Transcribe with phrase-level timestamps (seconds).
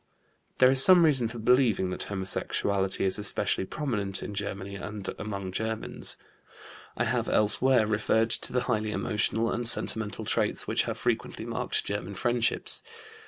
[0.57, 5.51] There is some reason for believing that homosexuality is especially prominent in Germany and among
[5.51, 6.17] Germans.
[6.97, 11.85] I have elsewhere referred to the highly emotional and sentimental traits which have frequently marked
[11.85, 12.81] German friendships.